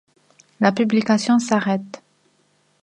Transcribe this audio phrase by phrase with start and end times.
[0.61, 2.01] La publication s'arrête.